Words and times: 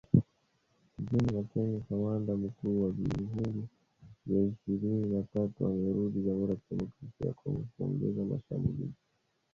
Gen. 1.07 1.25
Makenga, 1.35 1.79
kamanda 1.89 2.37
mkuu 2.37 2.81
wa 2.83 2.89
Vuguvugu 2.89 3.63
ya 4.27 4.41
Ishirini 4.45 5.13
na 5.15 5.23
tatu 5.23 5.65
amerudi 5.65 6.21
Jamuhuri 6.21 6.51
ya 6.53 6.57
Kidemokrasia 6.59 7.27
ya 7.27 7.33
Kongo 7.33 7.63
kuongoza 7.77 8.21
mashambulizi 8.23 8.93